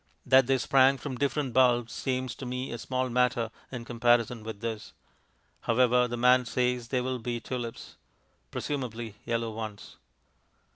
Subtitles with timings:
[0.25, 4.59] That they sprang from different bulbs seems to me a small matter in comparison with
[4.61, 4.93] this.
[5.59, 7.97] However, the man says that they will be tulips.
[8.49, 9.97] Presumably yellow ones.